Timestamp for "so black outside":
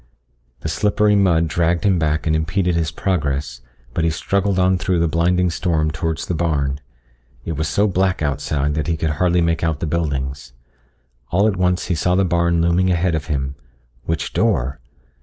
7.67-8.73